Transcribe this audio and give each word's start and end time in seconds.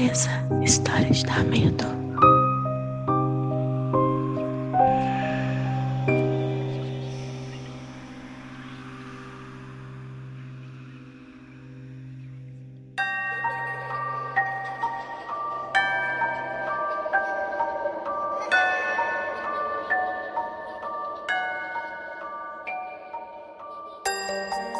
acesa. 0.00 0.30
História 0.62 1.10
de 1.10 1.24
dar 1.24 1.44
medo. 1.44 1.84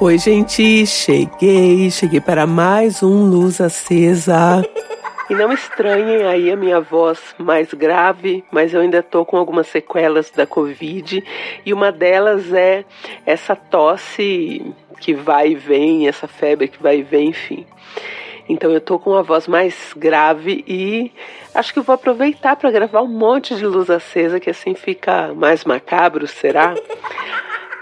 Oi, 0.02 0.16
gente, 0.16 0.87
cheguei, 0.87 1.91
cheguei 1.91 2.23
para 2.23 2.46
mais 2.46 3.02
um 3.02 3.27
Luz 3.27 3.61
Acesa. 3.61 4.62
E 5.30 5.34
não 5.34 5.52
estranhem 5.52 6.25
aí 6.25 6.51
a 6.51 6.57
minha 6.57 6.80
voz 6.80 7.20
mais 7.39 7.73
grave, 7.73 8.43
mas 8.51 8.75
eu 8.75 8.80
ainda 8.80 9.01
tô 9.01 9.25
com 9.25 9.37
algumas 9.37 9.69
sequelas 9.69 10.29
da 10.29 10.45
Covid 10.45 11.23
e 11.65 11.73
uma 11.73 11.93
delas 11.93 12.53
é 12.53 12.84
essa 13.25 13.55
tosse 13.55 14.75
que 14.98 15.15
vai 15.15 15.51
e 15.51 15.55
vem, 15.55 16.09
essa 16.09 16.27
febre 16.27 16.66
que 16.66 16.83
vai 16.83 16.98
e 16.98 17.03
vem, 17.05 17.29
enfim. 17.29 17.65
Então 18.48 18.73
eu 18.73 18.80
tô 18.80 18.98
com 18.98 19.11
uma 19.11 19.23
voz 19.23 19.47
mais 19.47 19.93
grave 19.97 20.65
e 20.66 21.12
acho 21.55 21.73
que 21.73 21.81
vou 21.81 21.95
aproveitar 21.95 22.56
para 22.56 22.73
gravar 22.73 23.03
um 23.03 23.06
monte 23.06 23.55
de 23.55 23.65
luz 23.65 23.89
acesa 23.89 24.41
que 24.41 24.51
assim 24.51 24.75
fica 24.75 25.33
mais 25.33 25.65
macabro, 25.65 26.27
será? 26.27 26.75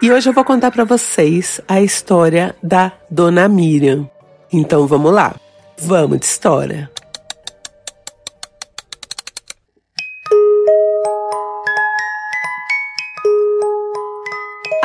E 0.02 0.12
hoje 0.12 0.28
eu 0.28 0.34
vou 0.34 0.44
contar 0.44 0.70
para 0.70 0.84
vocês 0.84 1.62
a 1.66 1.80
história 1.80 2.54
da 2.62 2.92
Dona 3.10 3.48
Miriam. 3.48 4.06
Então 4.52 4.86
vamos 4.86 5.12
lá. 5.12 5.34
Vamos 5.78 6.18
de 6.18 6.26
história. 6.26 6.90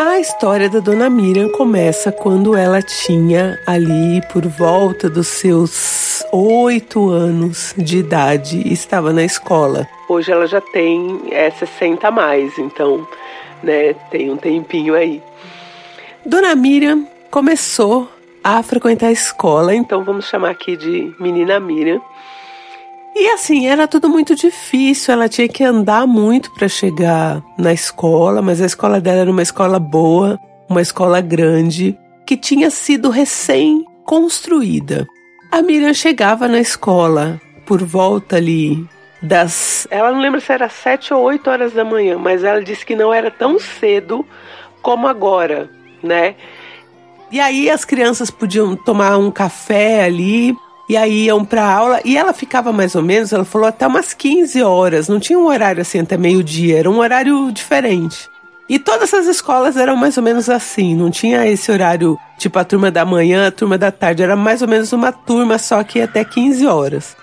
A 0.06 0.20
história 0.20 0.70
da 0.70 0.82
Dona 0.82 1.10
Miriam 1.10 1.48
começa 1.48 2.12
quando 2.12 2.58
ela 2.58 2.82
tinha 2.82 3.58
ali 3.66 4.22
por 4.34 4.46
volta 4.46 5.10
dos 5.10 5.28
seus 5.28 6.26
oito 6.30 7.10
anos 7.10 7.74
de 7.78 8.00
idade 8.00 8.62
e 8.66 8.74
estava 8.74 9.14
na 9.14 9.24
escola. 9.24 9.88
Hoje 10.10 10.30
ela 10.30 10.46
já 10.46 10.60
tem 10.60 11.22
é, 11.32 11.50
60 11.50 12.06
a 12.06 12.12
mais, 12.12 12.58
então 12.58 13.08
né? 13.64 13.94
Tem 14.12 14.30
um 14.30 14.36
tempinho 14.36 14.94
aí. 14.94 15.24
Dona 16.26 16.54
Miriam 16.54 17.08
começou 17.32 18.10
a 18.44 18.62
frequentar 18.62 19.08
a 19.08 19.12
escola, 19.14 19.74
então 19.74 20.04
vamos 20.04 20.26
chamar 20.26 20.50
aqui 20.50 20.76
de 20.76 21.16
Menina 21.18 21.62
Miriam. 21.62 22.02
E 23.16 23.30
assim, 23.30 23.68
era 23.68 23.88
tudo 23.88 24.10
muito 24.10 24.36
difícil, 24.36 25.14
ela 25.14 25.30
tinha 25.30 25.48
que 25.48 25.64
andar 25.64 26.08
muito 26.08 26.52
para 26.54 26.68
chegar 26.68 27.44
na 27.58 27.72
escola, 27.72 28.42
mas 28.42 28.60
a 28.60 28.66
escola 28.66 29.00
dela 29.00 29.22
era 29.22 29.32
uma 29.32 29.44
escola 29.44 29.78
boa, 29.78 30.40
uma 30.68 30.82
escola 30.82 31.22
grande, 31.22 31.98
que 32.26 32.36
tinha 32.36 32.72
sido 32.72 33.10
recém-construída. 33.10 35.08
A 35.52 35.62
Miriam 35.62 35.94
chegava 35.94 36.48
na 36.48 36.60
escola 36.60 37.40
por 37.66 37.84
volta 37.84 38.38
ali 38.38 38.84
das. 39.22 39.88
Ela 39.92 40.12
não 40.12 40.20
lembra 40.20 40.40
se 40.40 40.52
era 40.52 40.68
sete 40.68 41.14
ou 41.14 41.22
oito 41.22 41.50
horas 41.50 41.72
da 41.74 41.86
manhã, 41.86 42.18
mas 42.18 42.44
ela 42.44 42.64
disse 42.64 42.86
que 42.86 42.96
não 42.96 43.14
era 43.14 43.30
tão 43.30 43.60
cedo 43.60 44.26
como 44.82 45.08
agora, 45.08 45.70
né? 46.02 46.36
E 47.32 47.40
aí 47.40 47.70
as 47.70 47.86
crianças 47.86 48.30
podiam 48.30 48.76
tomar 48.76 49.18
um 49.18 49.32
café 49.32 50.04
ali, 50.04 50.56
e 50.88 50.98
aí 50.98 51.26
iam 51.26 51.46
para 51.46 51.66
aula, 51.66 52.02
e 52.04 52.18
ela 52.18 52.34
ficava 52.34 52.74
mais 52.74 52.96
ou 52.96 53.02
menos, 53.02 53.32
ela 53.32 53.46
falou 53.46 53.68
até 53.68 53.88
umas 53.88 54.14
15 54.14 54.62
horas, 54.64 55.08
não 55.08 55.20
tinha 55.20 55.40
um 55.40 55.48
horário 55.48 55.82
assim 55.82 56.00
até 56.00 56.18
meio-dia, 56.18 56.80
era 56.80 56.90
um 56.90 57.00
horário 57.00 57.52
diferente. 57.52 58.30
E 58.68 58.80
todas 58.80 59.14
as 59.14 59.28
escolas 59.28 59.78
eram 59.78 59.96
mais 59.96 60.18
ou 60.18 60.24
menos 60.24 60.50
assim, 60.50 60.96
não 60.96 61.12
tinha 61.12 61.46
esse 61.48 61.72
horário 61.72 62.18
tipo 62.38 62.58
a 62.58 62.64
turma 62.64 62.90
da 62.90 63.06
manhã, 63.06 63.48
a 63.48 63.52
turma 63.52 63.78
da 63.78 63.92
tarde, 63.92 64.24
era 64.24 64.36
mais 64.36 64.62
ou 64.62 64.68
menos 64.68 64.92
uma 64.94 65.12
turma 65.12 65.58
só 65.58 65.84
que 65.84 66.02
até 66.02 66.24
15 66.24 66.66
horas. 66.66 67.16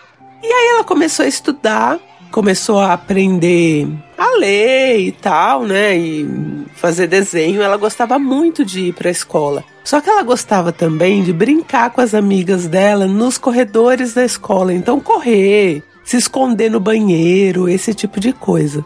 E 0.42 0.46
aí 0.46 0.68
ela 0.68 0.84
começou 0.84 1.24
a 1.24 1.28
estudar, 1.28 1.98
começou 2.30 2.78
a 2.78 2.92
aprender 2.92 3.88
a 4.20 4.36
ler 4.36 4.98
e 5.00 5.12
tal, 5.12 5.62
né? 5.64 5.96
E 5.96 6.28
fazer 6.74 7.06
desenho. 7.06 7.62
Ela 7.62 7.78
gostava 7.78 8.18
muito 8.18 8.64
de 8.64 8.88
ir 8.88 8.92
para 8.92 9.08
a 9.08 9.10
escola. 9.10 9.64
Só 9.82 9.98
que 9.98 10.10
ela 10.10 10.22
gostava 10.22 10.72
também 10.72 11.22
de 11.22 11.32
brincar 11.32 11.90
com 11.90 12.02
as 12.02 12.14
amigas 12.14 12.66
dela 12.66 13.06
nos 13.06 13.38
corredores 13.38 14.12
da 14.12 14.22
escola. 14.22 14.74
Então, 14.74 15.00
correr, 15.00 15.82
se 16.04 16.18
esconder 16.18 16.70
no 16.70 16.78
banheiro, 16.78 17.66
esse 17.66 17.94
tipo 17.94 18.20
de 18.20 18.34
coisa. 18.34 18.84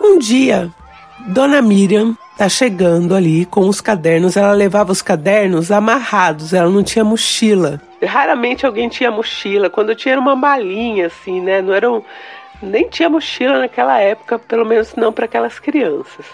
Um 0.00 0.18
dia, 0.18 0.68
Dona 1.28 1.62
Miriam 1.62 2.16
tá 2.36 2.48
chegando 2.48 3.14
ali 3.14 3.46
com 3.46 3.68
os 3.68 3.80
cadernos. 3.80 4.36
Ela 4.36 4.52
levava 4.52 4.90
os 4.90 5.00
cadernos 5.00 5.70
amarrados, 5.70 6.52
ela 6.52 6.68
não 6.68 6.82
tinha 6.82 7.04
mochila. 7.04 7.80
Raramente 8.02 8.66
alguém 8.66 8.88
tinha 8.88 9.12
mochila. 9.12 9.70
Quando 9.70 9.94
tinha 9.94 10.18
uma 10.18 10.34
malinha, 10.34 11.06
assim, 11.06 11.40
né? 11.40 11.62
Não 11.62 11.72
eram. 11.72 12.04
Nem 12.62 12.88
tinha 12.88 13.10
mochila 13.10 13.58
naquela 13.58 13.98
época, 13.98 14.38
pelo 14.38 14.64
menos 14.64 14.94
não 14.94 15.12
para 15.12 15.24
aquelas 15.24 15.58
crianças. 15.58 16.24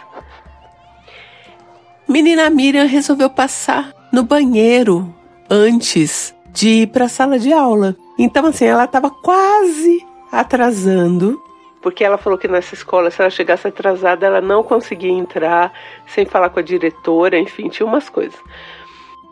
Menina 2.06 2.48
Miriam 2.50 2.86
resolveu 2.86 3.30
passar 3.30 3.92
no 4.12 4.22
banheiro 4.22 5.14
antes 5.48 6.34
de 6.52 6.82
ir 6.82 6.86
para 6.88 7.06
a 7.06 7.08
sala 7.08 7.38
de 7.38 7.52
aula. 7.52 7.96
Então, 8.18 8.46
assim, 8.46 8.66
ela 8.66 8.84
estava 8.84 9.10
quase 9.10 10.04
atrasando 10.30 11.42
porque 11.80 12.04
ela 12.04 12.18
falou 12.18 12.38
que 12.38 12.48
nessa 12.48 12.74
escola, 12.74 13.10
se 13.10 13.20
ela 13.20 13.30
chegasse 13.30 13.68
atrasada, 13.68 14.26
ela 14.26 14.40
não 14.40 14.62
conseguia 14.62 15.12
entrar 15.12 15.72
sem 16.06 16.26
falar 16.26 16.50
com 16.50 16.58
a 16.58 16.62
diretora, 16.62 17.38
enfim, 17.38 17.68
tinha 17.68 17.86
umas 17.86 18.08
coisas. 18.08 18.38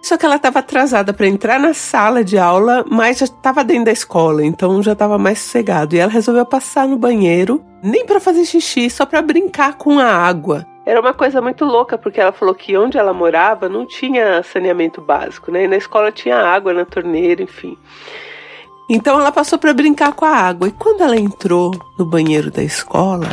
Só 0.06 0.16
que 0.16 0.24
ela 0.24 0.36
estava 0.36 0.60
atrasada 0.60 1.12
para 1.12 1.26
entrar 1.26 1.58
na 1.58 1.74
sala 1.74 2.22
de 2.22 2.38
aula, 2.38 2.84
mas 2.88 3.18
já 3.18 3.24
estava 3.24 3.64
dentro 3.64 3.86
da 3.86 3.90
escola, 3.90 4.44
então 4.44 4.80
já 4.80 4.92
estava 4.92 5.18
mais 5.18 5.40
sossegado. 5.40 5.96
E 5.96 5.98
ela 5.98 6.12
resolveu 6.12 6.46
passar 6.46 6.86
no 6.86 6.96
banheiro, 6.96 7.60
nem 7.82 8.06
para 8.06 8.20
fazer 8.20 8.44
xixi, 8.44 8.88
só 8.88 9.04
para 9.04 9.20
brincar 9.20 9.74
com 9.74 9.98
a 9.98 10.06
água. 10.06 10.64
Era 10.86 11.00
uma 11.00 11.12
coisa 11.12 11.42
muito 11.42 11.64
louca, 11.64 11.98
porque 11.98 12.20
ela 12.20 12.30
falou 12.30 12.54
que 12.54 12.76
onde 12.76 12.96
ela 12.96 13.12
morava 13.12 13.68
não 13.68 13.84
tinha 13.84 14.44
saneamento 14.44 15.00
básico, 15.00 15.50
né? 15.50 15.64
E 15.64 15.68
na 15.68 15.76
escola 15.76 16.12
tinha 16.12 16.36
água 16.36 16.72
na 16.72 16.84
torneira, 16.84 17.42
enfim. 17.42 17.76
Então 18.88 19.18
ela 19.18 19.32
passou 19.32 19.58
para 19.58 19.74
brincar 19.74 20.12
com 20.12 20.24
a 20.24 20.30
água 20.30 20.68
e 20.68 20.70
quando 20.70 21.00
ela 21.00 21.16
entrou 21.16 21.72
no 21.98 22.06
banheiro 22.06 22.48
da 22.48 22.62
escola, 22.62 23.26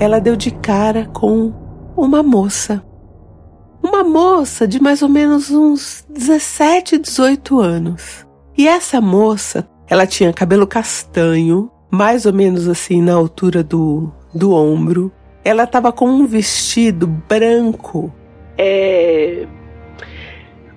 ela 0.00 0.18
deu 0.18 0.36
de 0.36 0.52
cara 0.52 1.06
com 1.12 1.52
uma 1.94 2.22
moça. 2.22 2.82
Uma 3.86 4.02
moça 4.02 4.66
de 4.66 4.82
mais 4.82 5.00
ou 5.00 5.08
menos 5.08 5.50
uns 5.50 6.04
17, 6.08 6.98
18 6.98 7.60
anos. 7.60 8.26
E 8.58 8.66
essa 8.66 9.00
moça, 9.00 9.68
ela 9.86 10.06
tinha 10.06 10.32
cabelo 10.32 10.66
castanho, 10.66 11.70
mais 11.90 12.26
ou 12.26 12.32
menos 12.32 12.66
assim 12.68 13.00
na 13.00 13.14
altura 13.14 13.62
do, 13.62 14.10
do 14.34 14.52
ombro. 14.52 15.12
Ela 15.44 15.62
estava 15.62 15.92
com 15.92 16.08
um 16.08 16.26
vestido 16.26 17.06
branco, 17.06 18.12
é, 18.58 19.46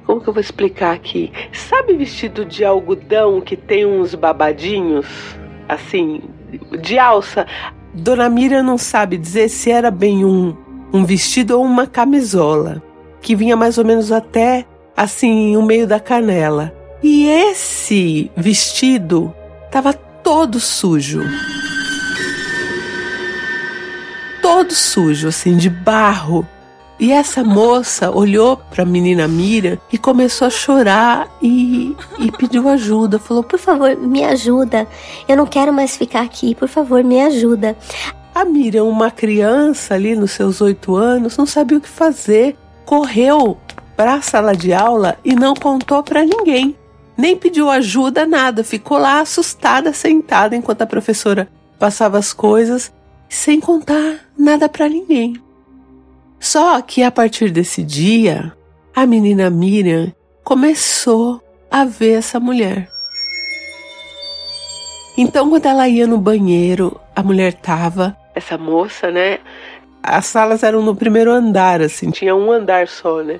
como 0.06 0.20
que 0.20 0.28
eu 0.28 0.34
vou 0.34 0.42
explicar 0.42 0.94
aqui? 0.94 1.32
Sabe 1.54 1.96
vestido 1.96 2.44
de 2.44 2.66
algodão 2.66 3.40
que 3.40 3.56
tem 3.56 3.86
uns 3.86 4.16
babadinhos? 4.16 5.08
Assim, 5.68 6.22
de 6.82 6.98
alça. 6.98 7.46
Dona 7.94 8.28
Mira 8.28 8.64
não 8.64 8.78
sabe 8.78 9.18
dizer 9.18 9.50
se 9.50 9.72
era 9.72 9.92
bem 9.92 10.26
um, 10.26 10.56
um 10.92 11.06
vestido 11.06 11.58
ou 11.58 11.64
uma 11.64 11.86
camisola, 11.86 12.82
que 13.22 13.36
vinha 13.36 13.56
mais 13.56 13.78
ou 13.78 13.86
menos 13.86 14.12
até 14.12 14.66
assim, 14.96 15.56
o 15.56 15.62
meio 15.62 15.88
da 15.88 16.00
canela. 16.00 16.74
E 17.02 17.26
esse 17.28 18.30
vestido 18.36 19.34
estava 19.66 19.94
todo 19.94 20.60
sujo. 20.60 21.24
Todo 24.42 24.74
sujo, 24.74 25.30
assim, 25.30 25.56
de 25.56 25.70
barro. 25.70 26.46
E 27.00 27.14
essa 27.14 27.46
moça 27.46 28.12
olhou 28.12 28.58
para 28.58 28.84
a 28.84 28.86
menina 28.86 29.26
Miriam 29.26 29.78
e 29.90 29.98
começou 29.98 30.48
a 30.48 30.50
chorar 30.50 31.30
e, 31.42 31.96
e 32.20 32.30
pediu 32.34 32.68
ajuda. 32.68 33.18
Falou: 33.18 33.42
Por 33.42 33.58
favor, 33.58 33.96
me 33.96 34.22
ajuda. 34.26 34.86
Eu 35.26 35.38
não 35.38 35.46
quero 35.46 35.72
mais 35.72 35.96
ficar 35.96 36.24
aqui. 36.24 36.54
Por 36.54 36.68
favor, 36.68 37.02
me 37.02 37.22
ajuda. 37.22 37.78
A 38.36 38.44
Miriam, 38.44 38.84
uma 38.84 39.10
criança 39.10 39.96
ali 39.96 40.14
nos 40.14 40.32
seus 40.32 40.60
oito 40.60 40.96
anos, 40.96 41.38
não 41.38 41.46
sabia 41.46 41.78
o 41.78 41.82
que 41.82 41.88
fazer. 41.88 42.58
Correu 42.90 43.56
para 43.96 44.16
a 44.16 44.22
sala 44.24 44.58
de 44.58 44.74
aula 44.74 45.16
e 45.24 45.36
não 45.36 45.54
contou 45.54 46.02
para 46.02 46.26
ninguém. 46.26 46.76
Nem 47.16 47.38
pediu 47.38 47.70
ajuda, 47.70 48.26
nada. 48.26 48.64
Ficou 48.64 48.98
lá 48.98 49.20
assustada, 49.20 49.94
sentada 49.94 50.56
enquanto 50.56 50.82
a 50.82 50.88
professora 50.88 51.48
passava 51.78 52.18
as 52.18 52.34
coisas, 52.34 52.92
sem 53.30 53.60
contar 53.60 54.28
nada 54.36 54.68
para 54.68 54.90
ninguém. 54.90 55.40
Só 56.40 56.82
que 56.82 57.04
a 57.04 57.12
partir 57.12 57.52
desse 57.52 57.84
dia, 57.84 58.58
a 58.96 59.06
menina 59.06 59.52
Miriam 59.52 60.12
começou 60.44 61.44
a 61.70 61.86
ver 61.86 62.14
essa 62.14 62.40
mulher. 62.40 62.90
Então, 65.16 65.48
quando 65.48 65.68
ela 65.68 65.88
ia 65.88 66.08
no 66.08 66.18
banheiro, 66.18 67.00
a 67.16 67.22
mulher 67.22 67.54
tava, 67.54 68.18
essa 68.34 68.58
moça, 68.58 69.12
né? 69.12 69.38
As 70.02 70.26
salas 70.26 70.64
eram 70.64 70.82
no 70.82 70.96
primeiro 70.96 71.32
andar, 71.32 71.82
assim, 71.82 72.10
tinha 72.12 72.36
um 72.36 72.52
andar 72.52 72.88
só, 72.88 73.22
né? 73.22 73.40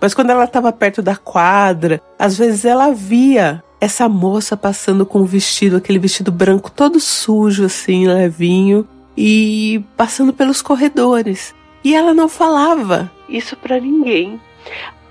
Mas 0.00 0.14
quando 0.14 0.30
ela 0.30 0.44
estava 0.44 0.72
perto 0.72 1.00
da 1.00 1.14
quadra, 1.14 2.00
às 2.18 2.36
vezes 2.36 2.64
ela 2.64 2.92
via 2.92 3.62
essa 3.80 4.08
moça 4.08 4.56
passando 4.56 5.06
com 5.06 5.20
o 5.20 5.24
vestido, 5.24 5.76
aquele 5.76 5.98
vestido 5.98 6.32
branco 6.32 6.70
todo 6.70 6.98
sujo, 6.98 7.64
assim, 7.64 8.06
levinho, 8.06 8.86
e 9.16 9.84
passando 9.96 10.32
pelos 10.32 10.60
corredores. 10.62 11.54
E 11.84 11.94
ela 11.94 12.14
não 12.14 12.28
falava 12.28 13.10
isso 13.28 13.56
para 13.56 13.80
ninguém. 13.80 14.40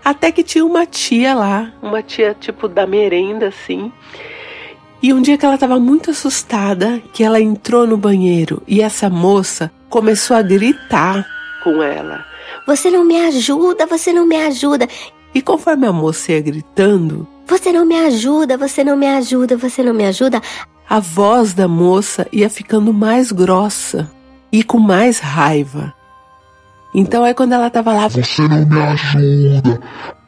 Até 0.03 0.31
que 0.31 0.43
tinha 0.43 0.65
uma 0.65 0.85
tia 0.85 1.33
lá, 1.33 1.71
uma 1.81 2.01
tia 2.01 2.35
tipo 2.37 2.67
da 2.67 2.87
merenda, 2.87 3.47
assim. 3.47 3.91
E 5.01 5.13
um 5.13 5.21
dia 5.21 5.37
que 5.37 5.45
ela 5.45 5.55
estava 5.55 5.79
muito 5.79 6.11
assustada, 6.11 7.01
que 7.11 7.23
ela 7.23 7.41
entrou 7.41 7.85
no 7.85 7.97
banheiro 7.97 8.61
e 8.67 8.81
essa 8.81 9.09
moça 9.09 9.71
começou 9.91 10.35
a 10.35 10.41
gritar 10.41 11.23
com 11.63 11.83
ela. 11.83 12.25
Você 12.65 12.89
não 12.89 13.03
me 13.05 13.19
ajuda, 13.27 13.85
você 13.85 14.11
não 14.11 14.25
me 14.25 14.35
ajuda. 14.37 14.87
E 15.35 15.41
conforme 15.41 15.85
a 15.85 15.91
moça 15.93 16.31
ia 16.31 16.41
gritando, 16.41 17.27
Você 17.47 17.71
não 17.71 17.85
me 17.85 17.95
ajuda, 17.99 18.57
você 18.57 18.83
não 18.83 18.95
me 18.97 19.07
ajuda, 19.07 19.55
você 19.57 19.83
não 19.83 19.93
me 19.93 20.05
ajuda. 20.05 20.41
a 20.89 20.99
voz 20.99 21.53
da 21.53 21.67
moça 21.67 22.27
ia 22.31 22.49
ficando 22.49 22.93
mais 22.93 23.31
grossa 23.31 24.09
e 24.51 24.63
com 24.63 24.79
mais 24.79 25.19
raiva. 25.19 25.93
Então 26.93 27.23
aí 27.23 27.33
quando 27.33 27.53
ela 27.53 27.67
estava 27.67 27.93
lá, 27.93 28.07
Você 28.07 28.41
não 28.47 28.65
me 28.65 28.81
ajuda. 28.81 29.79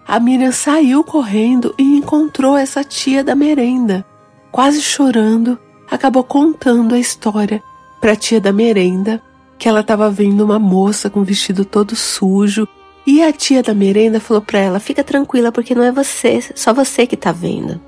a 0.08 0.20
Miriam 0.20 0.52
saiu 0.52 1.04
correndo 1.04 1.74
e 1.78 1.84
encontrou 1.98 2.58
essa 2.58 2.84
tia 2.84 3.24
da 3.24 3.36
merenda. 3.36 4.06
Quase 4.52 4.82
chorando, 4.82 5.58
acabou 5.90 6.24
contando 6.24 6.94
a 6.96 7.00
história 7.00 7.62
para 8.00 8.12
a 8.14 8.16
tia 8.16 8.40
da 8.40 8.52
merenda 8.54 9.22
que 9.58 9.70
ela 9.70 9.82
estava 9.82 10.10
vendo 10.10 10.44
uma 10.44 10.60
moça 10.60 11.10
com 11.10 11.24
vestido 11.24 11.66
todo 11.66 11.96
sujo. 11.96 12.68
E 13.06 13.22
a 13.22 13.34
tia 13.34 13.62
da 13.62 13.74
merenda 13.74 14.20
falou 14.20 14.42
para 14.42 14.60
ela: 14.60 14.80
"Fica 14.80 15.04
tranquila, 15.04 15.52
porque 15.52 15.76
não 15.76 15.84
é 15.84 15.92
você, 15.92 16.42
só 16.56 16.74
você 16.74 17.06
que 17.06 17.16
está 17.16 17.32
vendo. 17.32 17.80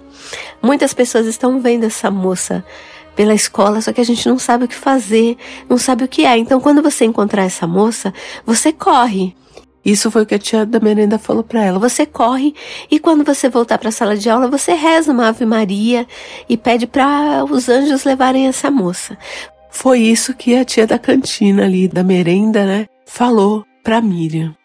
Muitas 0.62 0.94
pessoas 0.94 1.25
estão 1.25 1.59
vendo 1.59 1.85
essa 1.85 2.09
moça 2.09 2.63
pela 3.15 3.33
escola, 3.33 3.81
só 3.81 3.94
que 3.94 4.01
a 4.01 4.06
gente 4.06 4.27
não 4.27 4.38
sabe 4.38 4.65
o 4.65 4.67
que 4.67 4.75
fazer, 4.75 5.38
não 5.69 5.77
sabe 5.77 6.03
o 6.03 6.07
que 6.07 6.25
é. 6.25 6.38
Então, 6.38 6.59
quando 6.59 6.81
você 6.81 7.06
encontrar 7.06 7.44
essa 7.44 7.65
moça, 7.65 8.13
você 8.45 8.73
corre. 8.73 9.35
Isso 9.85 10.09
foi 10.09 10.23
o 10.23 10.25
que 10.25 10.33
a 10.33 10.39
tia 10.39 10.65
da 10.65 10.79
merenda 10.79 11.19
falou 11.19 11.44
para 11.44 11.63
ela. 11.63 11.77
Você 11.77 12.07
corre 12.07 12.56
e 12.89 13.00
quando 13.00 13.23
você 13.23 13.47
voltar 13.47 13.77
para 13.77 13.89
a 13.89 13.91
sala 13.91 14.17
de 14.17 14.27
aula, 14.27 14.47
você 14.47 14.73
reza 14.73 15.12
uma 15.12 15.27
Ave 15.27 15.45
Maria 15.45 16.07
e 16.50 16.57
pede 16.57 16.88
para 16.88 17.45
os 17.45 17.69
anjos 17.69 18.03
levarem 18.03 18.47
essa 18.47 18.71
moça. 18.71 19.15
Foi 19.75 20.00
isso 20.00 20.33
que 20.33 20.56
a 20.56 20.63
tia 20.63 20.88
da 20.88 20.98
cantina 20.98 21.66
ali, 21.66 21.86
da 21.86 22.01
merenda, 22.01 22.66
né, 22.66 22.88
falou 23.06 23.66
para 23.83 24.01
Miriam. 24.01 24.56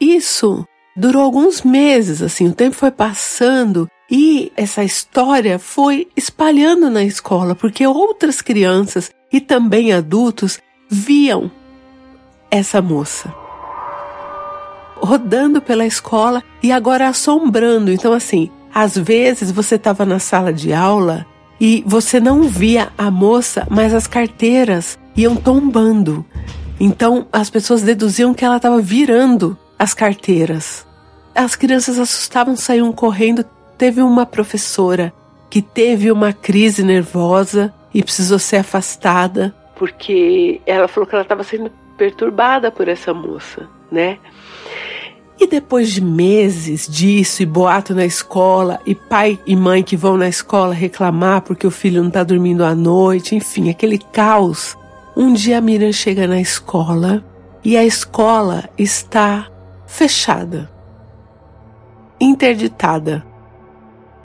Isso 0.00 0.66
durou 0.96 1.22
alguns 1.22 1.62
meses, 1.62 2.20
assim, 2.20 2.48
o 2.48 2.52
tempo 2.52 2.74
foi 2.74 2.90
passando 2.90 3.88
e 4.10 4.52
essa 4.56 4.82
história 4.82 5.56
foi 5.56 6.08
espalhando 6.16 6.90
na 6.90 7.04
escola, 7.04 7.54
porque 7.54 7.86
outras 7.86 8.42
crianças 8.42 9.12
e 9.32 9.40
também 9.40 9.92
adultos 9.92 10.58
viam 10.90 11.48
essa 12.50 12.82
moça 12.82 13.32
rodando 14.96 15.62
pela 15.62 15.86
escola 15.86 16.42
e 16.60 16.72
agora 16.72 17.06
assombrando. 17.06 17.92
Então, 17.92 18.12
assim, 18.12 18.50
às 18.74 18.98
vezes 18.98 19.52
você 19.52 19.76
estava 19.76 20.04
na 20.04 20.18
sala 20.18 20.52
de 20.52 20.72
aula 20.72 21.24
e 21.60 21.82
você 21.86 22.20
não 22.20 22.44
via 22.44 22.88
a 22.96 23.10
moça, 23.10 23.66
mas 23.70 23.92
as 23.92 24.06
carteiras 24.06 24.98
iam 25.16 25.36
tombando. 25.36 26.24
Então, 26.80 27.26
as 27.32 27.50
pessoas 27.50 27.82
deduziam 27.82 28.32
que 28.32 28.44
ela 28.44 28.56
estava 28.56 28.80
virando 28.80 29.58
as 29.78 29.94
carteiras. 29.94 30.86
As 31.34 31.56
crianças 31.56 31.98
assustavam, 31.98 32.56
saíam 32.56 32.92
correndo. 32.92 33.44
Teve 33.76 34.00
uma 34.00 34.24
professora 34.24 35.12
que 35.50 35.60
teve 35.62 36.10
uma 36.12 36.32
crise 36.32 36.82
nervosa 36.82 37.74
e 37.92 38.02
precisou 38.02 38.38
ser 38.38 38.56
afastada 38.56 39.54
porque 39.78 40.60
ela 40.66 40.88
falou 40.88 41.06
que 41.06 41.14
ela 41.14 41.22
estava 41.22 41.44
sendo 41.44 41.70
perturbada 41.96 42.70
por 42.70 42.88
essa 42.88 43.14
moça, 43.14 43.68
né? 43.90 44.18
E 45.40 45.46
depois 45.46 45.92
de 45.92 46.00
meses 46.00 46.88
disso 46.88 47.42
e 47.42 47.46
boato 47.46 47.94
na 47.94 48.04
escola 48.04 48.80
e 48.84 48.92
pai 48.92 49.38
e 49.46 49.54
mãe 49.54 49.84
que 49.84 49.96
vão 49.96 50.16
na 50.16 50.28
escola 50.28 50.74
reclamar 50.74 51.42
porque 51.42 51.64
o 51.64 51.70
filho 51.70 52.00
não 52.00 52.08
está 52.08 52.24
dormindo 52.24 52.64
à 52.64 52.74
noite, 52.74 53.36
enfim, 53.36 53.70
aquele 53.70 53.98
caos. 53.98 54.76
Um 55.16 55.32
dia 55.32 55.58
a 55.58 55.60
Miriam 55.60 55.92
chega 55.92 56.26
na 56.26 56.40
escola 56.40 57.24
e 57.64 57.76
a 57.76 57.84
escola 57.84 58.68
está 58.76 59.46
fechada, 59.86 60.68
interditada. 62.20 63.24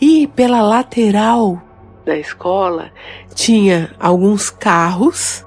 E 0.02 0.26
pela 0.28 0.64
lateral 0.64 1.62
da 2.04 2.18
escola 2.18 2.92
tinha 3.36 3.92
alguns 4.00 4.50
carros 4.50 5.46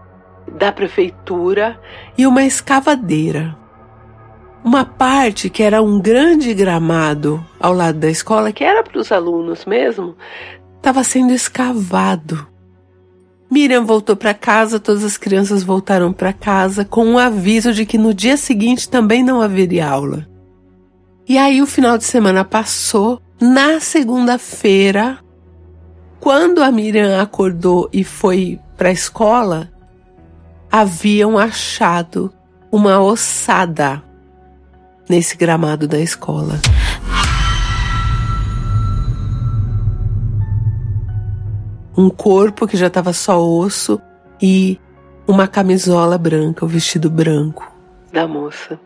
da 0.50 0.70
prefeitura 0.70 1.78
e 2.16 2.24
uma 2.24 2.44
escavadeira. 2.44 3.65
Uma 4.66 4.84
parte 4.84 5.48
que 5.48 5.62
era 5.62 5.80
um 5.80 6.00
grande 6.00 6.52
gramado 6.52 7.40
ao 7.60 7.72
lado 7.72 8.00
da 8.00 8.10
escola, 8.10 8.50
que 8.50 8.64
era 8.64 8.82
para 8.82 8.98
os 8.98 9.12
alunos 9.12 9.64
mesmo, 9.64 10.16
estava 10.76 11.04
sendo 11.04 11.32
escavado. 11.32 12.44
Miriam 13.48 13.86
voltou 13.86 14.16
para 14.16 14.34
casa, 14.34 14.80
todas 14.80 15.04
as 15.04 15.16
crianças 15.16 15.62
voltaram 15.62 16.12
para 16.12 16.32
casa 16.32 16.84
com 16.84 17.06
um 17.06 17.16
aviso 17.16 17.72
de 17.72 17.86
que 17.86 17.96
no 17.96 18.12
dia 18.12 18.36
seguinte 18.36 18.88
também 18.88 19.22
não 19.22 19.40
haveria 19.40 19.88
aula. 19.88 20.26
E 21.28 21.38
aí 21.38 21.62
o 21.62 21.66
final 21.66 21.96
de 21.96 22.02
semana 22.02 22.44
passou. 22.44 23.22
Na 23.40 23.78
segunda-feira, 23.78 25.20
quando 26.18 26.60
a 26.60 26.72
Miriam 26.72 27.22
acordou 27.22 27.88
e 27.92 28.02
foi 28.02 28.58
para 28.76 28.88
a 28.88 28.92
escola, 28.92 29.70
haviam 30.72 31.38
achado 31.38 32.32
uma 32.72 33.00
ossada 33.00 34.02
nesse 35.08 35.36
gramado 35.36 35.86
da 35.86 35.98
escola. 35.98 36.60
Um 41.96 42.10
corpo 42.10 42.66
que 42.66 42.76
já 42.76 42.88
estava 42.88 43.12
só 43.12 43.42
osso 43.42 44.00
e 44.40 44.78
uma 45.26 45.48
camisola 45.48 46.18
branca, 46.18 46.64
o 46.64 46.68
vestido 46.68 47.08
branco 47.08 47.76
da 48.16 48.26
moça. 48.26 48.80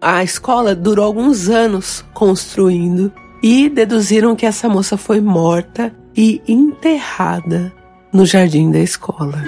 A 0.00 0.22
escola 0.24 0.74
durou 0.74 1.04
alguns 1.04 1.48
anos 1.48 2.04
construindo 2.12 3.12
e 3.42 3.68
deduziram 3.68 4.34
que 4.34 4.44
essa 4.44 4.68
moça 4.68 4.96
foi 4.96 5.20
morta 5.20 5.94
e 6.16 6.42
enterrada 6.48 7.72
no 8.12 8.26
jardim 8.26 8.70
da 8.70 8.80
escola. 8.80 9.42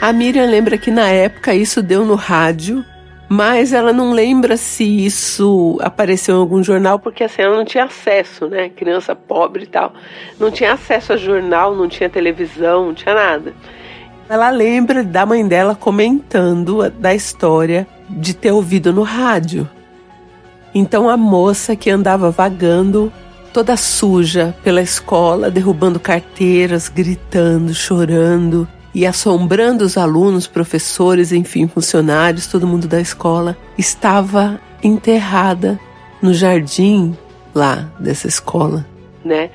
A 0.00 0.12
Miriam 0.12 0.46
lembra 0.46 0.76
que 0.76 0.90
na 0.90 1.08
época 1.08 1.54
isso 1.54 1.82
deu 1.82 2.04
no 2.04 2.14
rádio, 2.14 2.84
mas 3.32 3.72
ela 3.72 3.92
não 3.92 4.10
lembra 4.10 4.56
se 4.56 4.82
isso 5.06 5.78
apareceu 5.80 6.34
em 6.34 6.40
algum 6.40 6.64
jornal, 6.64 6.98
porque 6.98 7.22
assim, 7.22 7.42
ela 7.42 7.56
não 7.56 7.64
tinha 7.64 7.84
acesso, 7.84 8.48
né? 8.48 8.68
Criança 8.70 9.14
pobre 9.14 9.62
e 9.62 9.66
tal. 9.68 9.92
Não 10.36 10.50
tinha 10.50 10.72
acesso 10.72 11.12
a 11.12 11.16
jornal, 11.16 11.72
não 11.76 11.88
tinha 11.88 12.10
televisão, 12.10 12.86
não 12.86 12.94
tinha 12.94 13.14
nada. 13.14 13.54
Ela 14.28 14.50
lembra 14.50 15.04
da 15.04 15.24
mãe 15.24 15.46
dela 15.46 15.76
comentando 15.76 16.90
da 16.90 17.14
história 17.14 17.86
de 18.08 18.34
ter 18.34 18.50
ouvido 18.50 18.92
no 18.92 19.02
rádio. 19.02 19.70
Então 20.74 21.08
a 21.08 21.16
moça 21.16 21.76
que 21.76 21.88
andava 21.88 22.32
vagando, 22.32 23.12
toda 23.52 23.76
suja 23.76 24.56
pela 24.64 24.82
escola, 24.82 25.52
derrubando 25.52 26.00
carteiras, 26.00 26.88
gritando, 26.88 27.72
chorando 27.72 28.66
e 28.94 29.06
assombrando 29.06 29.84
os 29.84 29.96
alunos, 29.96 30.46
professores, 30.46 31.32
enfim, 31.32 31.68
funcionários, 31.68 32.46
todo 32.46 32.66
mundo 32.66 32.88
da 32.88 33.00
escola, 33.00 33.56
estava 33.78 34.60
enterrada 34.82 35.78
no 36.20 36.34
jardim 36.34 37.16
lá 37.54 37.88
dessa 37.98 38.26
escola, 38.26 38.86
né? 39.24 39.50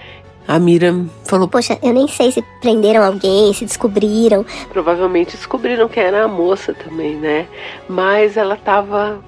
A 0.48 0.60
Miriam 0.60 1.10
falou: 1.24 1.48
Poxa, 1.48 1.78
eu 1.82 1.92
nem 1.92 2.08
sei 2.08 2.32
se 2.32 2.44
prenderam 2.62 3.04
alguém, 3.04 3.52
se 3.54 3.66
descobriram. 3.66 4.46
Provavelmente 4.70 5.36
descobriram 5.36 5.88
que 5.88 6.00
era 6.00 6.24
a 6.24 6.28
moça 6.28 6.74
também, 6.74 7.16
né? 7.16 7.48
Mas 7.90 8.38
ela 8.38 8.54
estava 8.54 9.20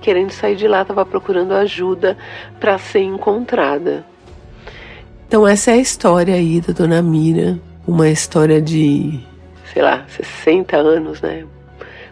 querendo 0.00 0.32
sair 0.32 0.56
de 0.56 0.66
lá, 0.66 0.82
estava 0.82 1.06
procurando 1.06 1.52
ajuda 1.52 2.18
para 2.58 2.76
ser 2.76 3.02
encontrada. 3.02 4.04
Então 5.26 5.46
essa 5.46 5.70
é 5.70 5.74
a 5.74 5.78
história 5.78 6.34
aí 6.34 6.60
da 6.60 6.72
Dona 6.72 7.00
Mira, 7.00 7.58
uma 7.86 8.08
história 8.08 8.60
de, 8.60 9.20
sei 9.72 9.82
lá, 9.82 10.04
60 10.08 10.76
anos, 10.76 11.20
né? 11.20 11.44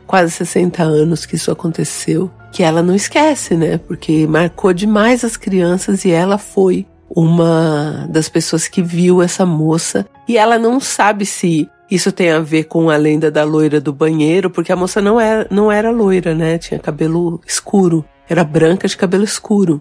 Quase 0.07 0.33
60 0.33 0.83
anos 0.83 1.25
que 1.27 1.37
isso 1.37 1.51
aconteceu, 1.51 2.31
que 2.51 2.63
ela 2.63 2.83
não 2.83 2.95
esquece, 2.95 3.57
né? 3.57 3.79
Porque 3.79 4.27
marcou 4.27 4.73
demais 4.73 5.25
as 5.25 5.37
crianças 5.37 6.05
e 6.05 6.11
ela 6.11 6.39
foi 6.39 6.87
uma 7.09 8.07
das 8.09 8.29
pessoas 8.29 8.69
que 8.69 8.83
viu 8.83 9.23
essa 9.23 9.45
moça 9.45 10.07
e 10.27 10.39
ela 10.39 10.59
não 10.59 10.81
sabe 10.81 11.27
se 11.27 11.69
isso 11.91 12.11
tem 12.11 12.31
a 12.31 12.41
ver 12.41 12.65
com 12.65 12.89
a 12.89 12.97
lenda 12.97 13.31
da 13.31 13.45
loira 13.45 13.79
do 13.79 13.93
banheiro, 13.93 14.49
porque 14.49 14.73
a 14.73 14.77
moça 14.77 15.03
não 15.03 15.21
era, 15.21 15.47
não 15.51 15.71
era 15.71 15.91
loira, 15.91 16.35
né? 16.35 16.57
Tinha 16.57 16.81
cabelo 16.81 17.39
escuro, 17.47 18.03
era 18.27 18.43
branca 18.43 18.89
de 18.89 18.97
cabelo 18.97 19.25
escuro. 19.25 19.81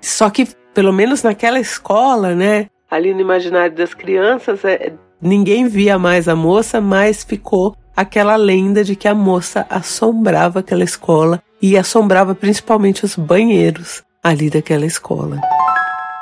Só 0.00 0.30
que, 0.30 0.48
pelo 0.72 0.90
menos 0.90 1.22
naquela 1.22 1.60
escola, 1.60 2.34
né? 2.34 2.68
Ali 2.90 3.12
no 3.12 3.20
imaginário 3.20 3.76
das 3.76 3.92
crianças, 3.92 4.64
é, 4.64 4.94
ninguém 5.20 5.68
via 5.68 5.98
mais 5.98 6.28
a 6.28 6.34
moça, 6.34 6.80
mas 6.80 7.22
ficou 7.22 7.76
aquela 7.94 8.36
lenda 8.36 8.82
de 8.82 8.96
que 8.96 9.06
a 9.06 9.14
moça 9.14 9.66
assombrava 9.68 10.60
aquela 10.60 10.84
escola 10.84 11.42
e 11.60 11.76
assombrava 11.76 12.34
principalmente 12.34 13.04
os 13.04 13.14
banheiros 13.16 14.02
ali 14.22 14.48
daquela 14.48 14.86
escola. 14.86 15.38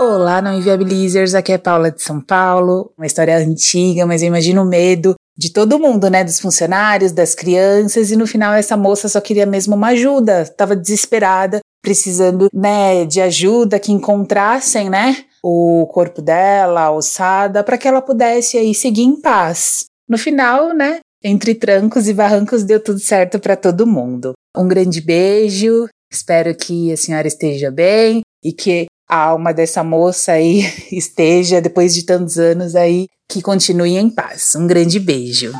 Olá, 0.00 0.40
não 0.40 0.56
inviabilizers, 0.56 1.34
aqui 1.34 1.52
é 1.52 1.58
Paula 1.58 1.90
de 1.90 2.02
São 2.02 2.20
Paulo. 2.20 2.92
Uma 2.96 3.06
história 3.06 3.36
antiga, 3.36 4.06
mas 4.06 4.22
eu 4.22 4.28
imagino 4.28 4.62
o 4.62 4.66
medo 4.66 5.14
de 5.36 5.52
todo 5.52 5.78
mundo, 5.78 6.08
né? 6.08 6.24
Dos 6.24 6.40
funcionários, 6.40 7.12
das 7.12 7.34
crianças, 7.34 8.10
e 8.10 8.16
no 8.16 8.26
final 8.26 8.54
essa 8.54 8.76
moça 8.76 9.08
só 9.08 9.20
queria 9.20 9.46
mesmo 9.46 9.74
uma 9.74 9.88
ajuda, 9.88 10.42
estava 10.42 10.74
desesperada, 10.74 11.60
precisando, 11.82 12.48
né, 12.52 13.04
de 13.04 13.20
ajuda, 13.20 13.78
que 13.78 13.92
encontrassem, 13.92 14.90
né, 14.90 15.16
o 15.42 15.86
corpo 15.92 16.20
dela, 16.20 16.82
a 16.82 16.90
ossada, 16.90 17.62
para 17.62 17.78
que 17.78 17.86
ela 17.86 18.02
pudesse 18.02 18.56
aí 18.56 18.74
seguir 18.74 19.02
em 19.02 19.20
paz. 19.20 19.84
No 20.08 20.18
final, 20.18 20.74
né, 20.74 21.00
entre 21.22 21.54
trancos 21.54 22.08
e 22.08 22.14
barrancos 22.14 22.64
deu 22.64 22.82
tudo 22.82 22.98
certo 22.98 23.38
para 23.38 23.56
todo 23.56 23.86
mundo. 23.86 24.32
Um 24.56 24.68
grande 24.68 25.00
beijo, 25.00 25.88
espero 26.10 26.54
que 26.54 26.92
a 26.92 26.96
senhora 26.96 27.26
esteja 27.26 27.70
bem 27.70 28.22
e 28.42 28.52
que 28.52 28.86
a 29.08 29.16
alma 29.16 29.52
dessa 29.52 29.82
moça 29.82 30.32
aí 30.32 30.60
esteja, 30.92 31.60
depois 31.60 31.94
de 31.94 32.04
tantos 32.04 32.38
anos 32.38 32.76
aí, 32.76 33.06
que 33.30 33.42
continue 33.42 33.96
em 33.96 34.10
paz. 34.10 34.54
Um 34.54 34.66
grande 34.66 35.00
beijo. 35.00 35.52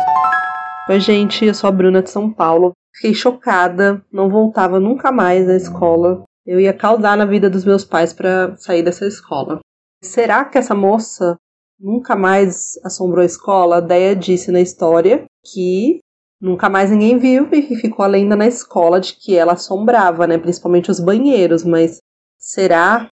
Oi, 0.89 1.01
gente, 1.01 1.45
eu 1.45 1.55
sou 1.55 1.69
a 1.69 1.73
Bruna 1.73 2.03
de 2.03 2.11
São 2.11 2.33
Paulo. 2.33 2.73
Fiquei 2.95 3.15
chocada, 3.15 4.03
não 4.13 4.29
voltava 4.29 4.81
nunca 4.81 5.13
mais 5.13 5.49
à 5.49 5.57
escola. 5.57 6.25
Eu 6.47 6.59
ia 6.59 6.73
causar 6.73 7.17
na 7.17 7.27
vida 7.27 7.51
dos 7.51 7.65
meus 7.65 7.85
pais 7.85 8.13
para 8.13 8.57
sair 8.57 8.83
dessa 8.83 9.07
escola. 9.07 9.61
Será 10.03 10.45
que 10.45 10.57
essa 10.59 10.75
moça 10.75 11.37
nunca 11.79 12.15
mais 12.15 12.79
assombrou 12.85 13.23
a 13.23 13.27
escola? 13.27 13.77
A 13.77 13.81
Deia 13.81 14.15
disse 14.15 14.51
na 14.53 14.61
história 14.61 15.25
que 15.45 15.99
nunca 16.41 16.69
mais 16.69 16.91
ninguém 16.91 17.19
viu 17.19 17.49
e 17.53 17.77
ficou 17.77 18.05
a 18.05 18.09
lenda 18.09 18.37
na 18.37 18.47
escola 18.47 19.01
de 19.01 19.15
que 19.15 19.37
ela 19.37 19.55
assombrava, 19.55 20.27
né? 20.27 20.39
Principalmente 20.39 20.91
os 20.91 21.01
banheiros, 21.01 21.65
mas 21.65 21.99
será? 22.39 23.09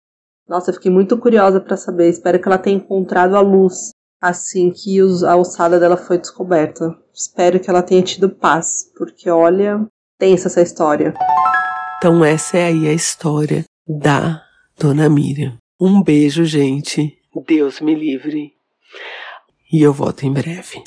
Nossa, 0.48 0.70
eu 0.70 0.76
fiquei 0.76 0.92
muito 0.92 1.18
curiosa 1.18 1.60
para 1.60 1.76
saber. 1.76 2.10
Espero 2.10 2.40
que 2.40 2.48
ela 2.48 2.60
tenha 2.60 2.78
encontrado 2.78 3.36
a 3.36 3.42
luz 3.42 3.90
assim 4.22 4.72
que 4.72 5.00
a 5.28 5.36
ossada 5.36 5.80
dela 5.80 5.98
foi 5.98 6.18
descoberta. 6.18 6.96
Espero 7.14 7.60
que 7.60 7.70
ela 7.70 7.82
tenha 7.82 8.02
tido 8.04 8.30
paz, 8.30 8.92
porque 8.96 9.30
olha, 9.30 9.86
tensa 10.20 10.48
essa 10.48 10.62
história. 10.62 11.14
Então 11.98 12.24
essa 12.24 12.58
é 12.58 12.66
aí 12.66 12.88
a 12.88 12.94
história 12.94 13.64
da 13.88 14.44
Dona 14.78 15.10
Miriam. 15.10 15.58
Um 15.80 16.02
beijo, 16.02 16.44
gente. 16.46 17.20
Deus 17.46 17.82
me 17.82 17.94
livre. 17.94 18.54
E 19.72 19.82
eu 19.82 19.92
volto 19.92 20.26
em 20.26 20.32
breve. 20.32 20.82